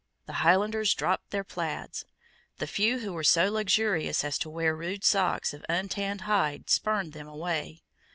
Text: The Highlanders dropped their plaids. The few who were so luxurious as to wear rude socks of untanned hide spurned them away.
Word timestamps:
The 0.25 0.33
Highlanders 0.41 0.95
dropped 0.95 1.29
their 1.29 1.43
plaids. 1.43 2.05
The 2.57 2.65
few 2.65 3.01
who 3.01 3.13
were 3.13 3.23
so 3.23 3.51
luxurious 3.51 4.23
as 4.23 4.39
to 4.39 4.49
wear 4.49 4.75
rude 4.75 5.03
socks 5.03 5.53
of 5.53 5.63
untanned 5.69 6.21
hide 6.21 6.71
spurned 6.71 7.13
them 7.13 7.27
away. 7.27 7.83